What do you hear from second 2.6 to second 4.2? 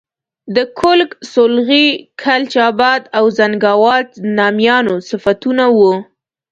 آباد او زنګاوات